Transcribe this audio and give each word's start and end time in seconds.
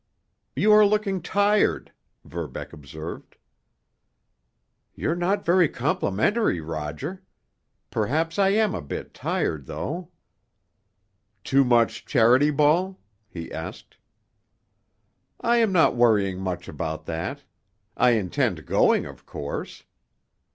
"You 0.55 0.71
are 0.71 0.83
looking 0.83 1.21
tired," 1.21 1.91
Verbeck 2.25 2.73
observed. 2.73 3.37
"You're 4.95 5.15
not 5.15 5.45
very 5.45 5.69
complimentary, 5.69 6.59
Roger. 6.59 7.21
Perhaps 7.91 8.39
I 8.39 8.49
am 8.49 8.73
a 8.73 8.81
bit 8.81 9.13
tired, 9.13 9.67
though." 9.67 10.09
"Too 11.43 11.63
much 11.63 12.03
Charity 12.07 12.49
Ball?" 12.49 12.99
he 13.29 13.51
asked. 13.51 13.97
"I 15.39 15.57
am 15.57 15.71
not 15.71 15.95
worrying 15.95 16.39
much 16.39 16.67
about 16.67 17.05
that. 17.05 17.43
I 17.95 18.13
intend 18.17 18.65
going, 18.65 19.05
of 19.05 19.27
course." 19.27 19.83